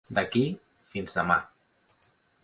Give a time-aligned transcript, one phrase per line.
[0.17, 0.41] D'aquí,
[0.93, 1.35] fins demà.